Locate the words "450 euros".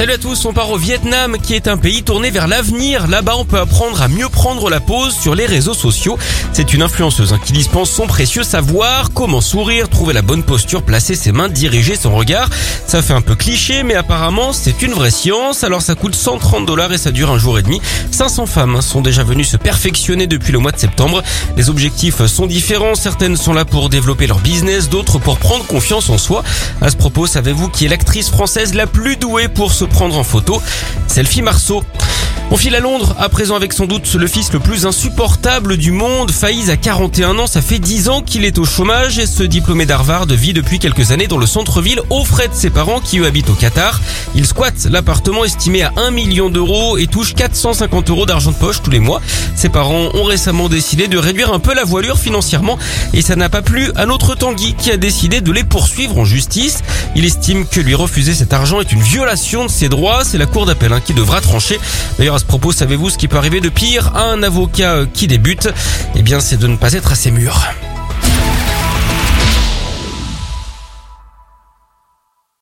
47.36-48.26